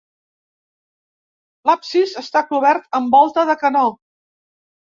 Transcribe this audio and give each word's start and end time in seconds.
L'absis 1.71 2.15
està 2.23 2.43
cobert 2.49 3.01
amb 3.01 3.19
volta 3.19 3.47
de 3.51 3.61
canó. 3.65 3.85